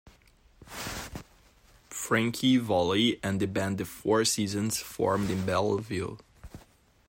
Frankie 1.91 2.57
Valli 2.57 3.19
and 3.21 3.39
the 3.39 3.45
band 3.45 3.77
The 3.77 3.85
Four 3.85 4.25
Seasons 4.25 4.79
formed 4.81 5.29
in 5.29 5.45
Belleville. 5.45 6.17